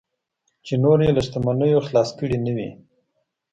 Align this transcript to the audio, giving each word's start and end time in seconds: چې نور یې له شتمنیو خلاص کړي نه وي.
چې 0.65 0.73
نور 0.83 0.97
یې 1.05 1.11
له 1.17 1.21
شتمنیو 1.27 1.85
خلاص 1.87 2.09
کړي 2.19 2.37
نه 2.45 2.51
وي. 2.55 2.69